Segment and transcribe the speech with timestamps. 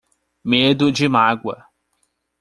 [0.43, 1.67] Medo de mágoa